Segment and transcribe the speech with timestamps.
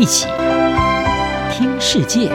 [0.00, 0.26] 一起
[1.52, 2.30] 听世界，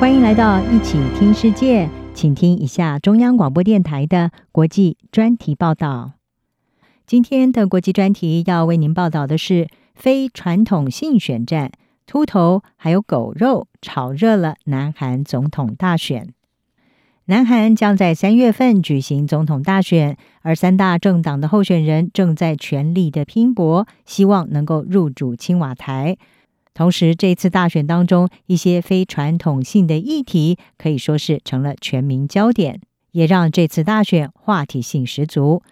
[0.00, 6.14] 欢迎来到一起听世界，请听一下中央广播电台的国际专题报道。
[7.06, 11.70] 今天的国际专题要为您报道的是非传统性选战，
[12.04, 16.34] 秃头还有狗肉炒热了南韩总统大选。
[17.30, 26.16] 南韩将在三月份举行总统大选，而三大政党的候选人正在全力的拼搏，希望能够入主青瓦台。
[26.72, 32.80] 同时，这次大选当中，一些非传统性的议题可以说是成了全民焦点，
[33.12, 35.62] 也让这次大选话题性十足。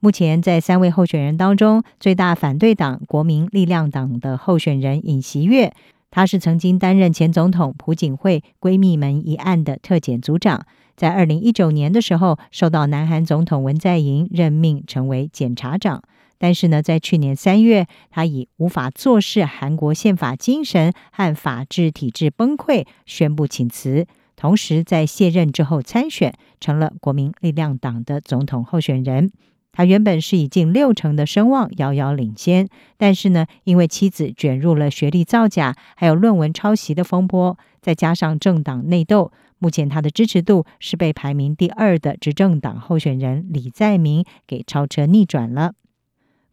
[0.00, 5.72] 目前，在三位候选人当中，最大反对党国民力量党的候选人尹锡悦，
[6.14, 10.64] 他是曾经担任前总统朴槿惠闺蜜门一案的特检组长。
[10.94, 16.00] 在二零一九年的时候，受到南韩总统文在寅任命成为检察长。
[16.38, 24.06] 但是呢，在去年三月，他以无法坐视韩国宪法精神和法治体制崩溃，宣布请辞。
[24.36, 29.32] 同时，在卸任之后参选，成了国民力量党的总统候选人。
[29.74, 39.32] 他原本是以近六成的声望遥遥领先，但是呢，因为妻子卷入了学历造假还有论文抄袭的风波，再加上政党内斗。
[39.58, 45.72] 目前他的支持度是被排名第二的执政党候选人李在明给超车逆转了。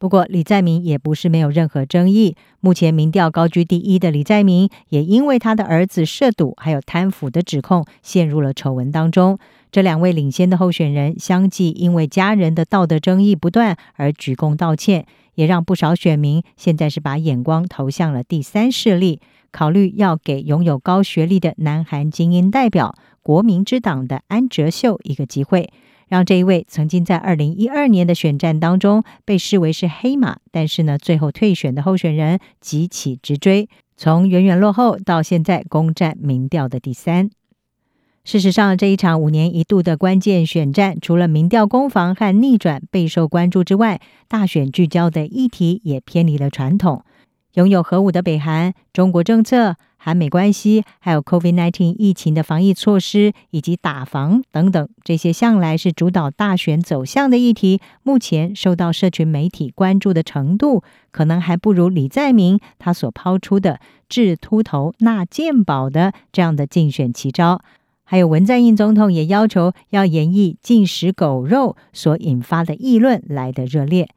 [0.02, 2.36] 不过李在明也不是没有任何争议。
[2.60, 9.38] 目前民调高居第一的李在明，也因为他的儿子涉赌还有贪腐的指控，陷入了丑闻当中。
[9.72, 19.22] 这两位领先的候选人相继因为家人的道德争议不断而鞠躬道歉，也让不少选民现在是把眼光投向了第三势力。
[19.52, 25.70] 考虑要给拥有高学历的南韩精英代表国民之党的安哲秀一个机会，
[26.12, 37.30] 让这一位曾经在二零一二年的选战当中被视为是黑马，但是呢最后退选的候选人急起直追，从远远落后到现在攻占民调的第三。
[38.26, 47.06] 事实上，这一场五年一度的关键选战，除了民调攻防和逆转备受关注之外，大选聚焦的议题也偏离了传统。
[47.54, 60.82] 拥有核武的北韩、中国政策、韩美关系，还有 COVID-19 疫情的防疫措施，以及打防等等，这些向来是主导大选走向的议题，目前受到社群媒体关注的程度，
[61.12, 63.80] 可能还不如李在明他所抛出的
[64.10, 67.62] “治秃头纳健保”的这样的竞选奇招，
[68.04, 74.10] 还有文在寅总统也要求要演绎禁食狗肉所引发的议论来得热烈。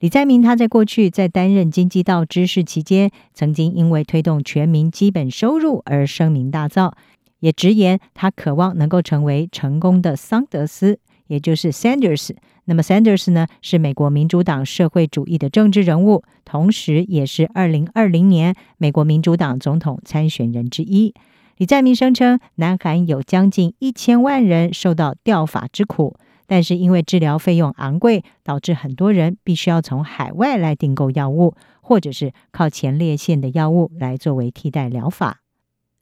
[0.00, 6.92] 李在明他在过去在担任经济道知事期间，曾经因为推动全民基本收入而声名大噪，
[7.40, 12.30] 也直言他渴望能够成为成功的桑德斯，也就是 Sanders。
[12.66, 21.12] 那么 Sanders 呢，是美国民主党社会主义的政治人物，同时也是二零二零年美国民主党总统参选人之一。
[21.56, 26.14] 李在明声称，南韩有将近一千万人受到吊发之苦。
[26.48, 35.42] 但是因为治疗费用昂贵，导致很多人必须要从海外来订购药物，或者是靠前列腺的药物来作为替代疗法。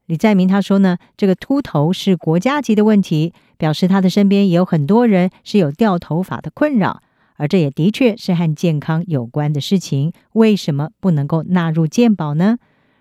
[0.07, 7.03] 李在明他说呢，这个秃头是国家级的问题，表示他的身边也有很多人是有掉头发的困扰，
[7.35, 10.13] 而这也的确是和健康有关的事情。
[10.35, 12.59] 为什么不能够纳入健保呢？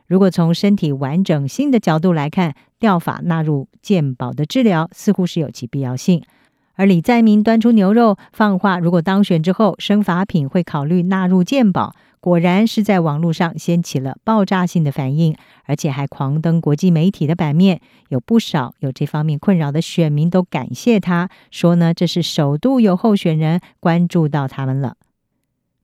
[0.07, 6.23] 如果从身体完整性的角度来看，掉发纳入健保的治疗似乎是有其必要性。
[6.75, 15.35] 而李在明端出牛肉放话，如果当选之后，生法品会考虑纳入鉴保，果然是在网络上掀起了爆炸性的反应，
[15.65, 24.95] 而且还狂登国际媒体的版面，有不少有这方面困扰的选民都感谢他，说呢，这是首度有候选人关注到他们了。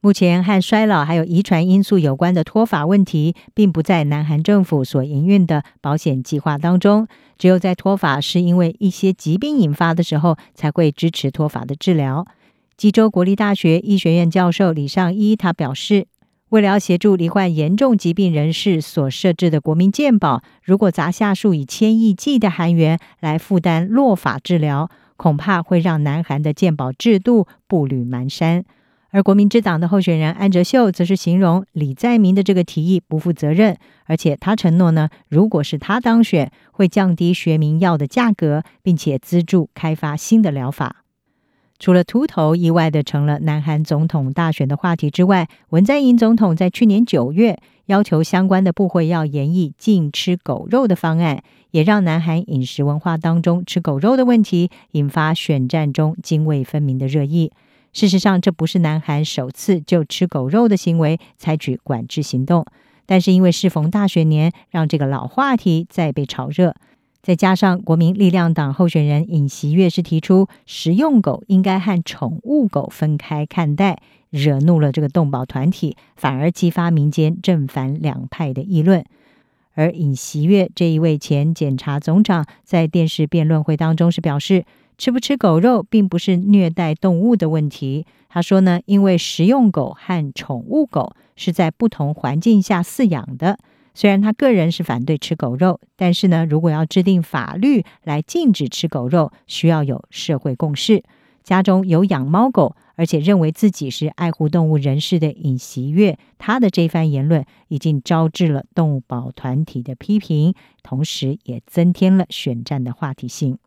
[0.03, 7.07] 目前和衰老还有遗传因素有关的脱发问题，并不在南韩政府所营运的保险计划当中。
[7.37, 12.25] 只有在脱发是因为一些疾病引发的时候，才会支持脱发的治疗。
[12.75, 16.07] 济州国立大学医学院教授李尚一他表示，
[16.49, 28.63] 为了协助罹患严重疾病人士所设置的国民健保，如果砸下数以千亿计的韩元来负担落发治疗，恐怕会让南韩的健保制度步履蹒跚。
[29.11, 41.03] 而国民之党的候选人安哲秀则是形容李在明的这个提议不负责任，而且他承诺呢，如果是他当选，会降低学名药的价格，并且资助开发新的疗法。
[41.77, 57.51] 除了秃头意外的成了南韩总统大选的话题之外，文在寅总统在去年九月要求相关的部会要研议禁吃狗肉的方案，也让南韩饮食文化当中吃狗肉的问题引发选战中泾渭分明的热议。
[57.93, 62.65] 事实上，这不是南韩首次就吃狗肉的行为采取管制行动，
[63.05, 66.75] 但是因为适逢大选年，让这个老话题再被炒热。
[67.21, 74.01] 再加上国民力量党候选人尹锡悦是提出食用狗应该和宠物狗分开看待，
[74.31, 79.05] 惹怒了这个动保团体，反而激发民间正反两派的议论。
[79.73, 84.65] 而尹锡悦这一位前检察总长在电视辩论会当中是表示，
[85.01, 88.05] 吃不吃狗肉并不是虐待动物的问题。
[88.29, 93.57] 他说呢，因为食用狗和宠物狗是在不同环境下饲养的。
[93.95, 101.03] 虽然他个人是反对吃狗肉，但是呢，如果要制定法律来禁止吃狗肉，需要有社会共识。
[101.43, 113.57] 家中有养猫狗，而且认为自己是爱护动物人士的尹锡月，他的这番言论已经招致了动物保团体的批评，同时也增添了选战的话题性。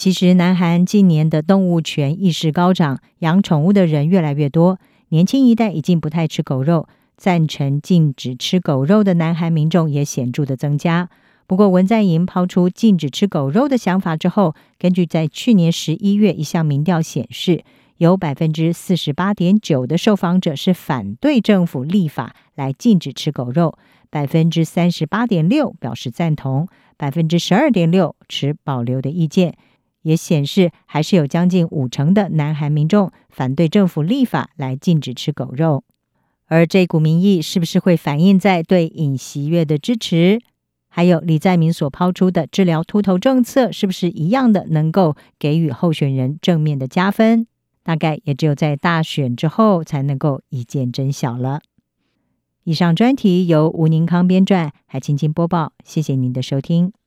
[0.00, 4.78] 其实，南韩近年的动物权意识高涨，养宠物的人越来越多，
[5.10, 6.88] 年轻一代已经不太吃狗肉。
[7.18, 11.10] 赞成禁止吃狗肉的南韩民众也显著的增加。
[11.46, 17.62] 不过，文在寅抛出禁止吃狗肉的想法之后，根据在去年十一月一项民调显示，
[17.98, 23.76] 有百分之四十八点九的受访者是反对政府立法来禁止吃狗肉，
[24.08, 29.54] 百分之三十八点六表示赞同，百分之十二点六持保留的意见，
[30.02, 35.84] 也显示还是有将近五成的南韩民众反对政府立法来禁止吃狗肉。
[36.46, 40.40] 而这股民意是不是会反映在对尹锡悦的支持，
[40.88, 47.46] 还有李在明所抛出的治疗秃头政策，是不是一样的能够给予候选人正面的加分？
[47.82, 51.60] 大概也只有在大选之后才能够一见真晓了。
[52.64, 56.99] 以上专题由吴宁康编撰，海清清播报，谢谢您的收听。